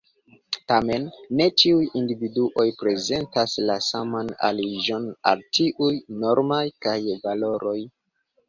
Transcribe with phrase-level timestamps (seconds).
[0.69, 1.03] Tamen,
[1.41, 5.91] ne ĉiuj individuoj prezentas la saman aliĝon al tiuj
[6.25, 7.79] normoj kaj valoroj.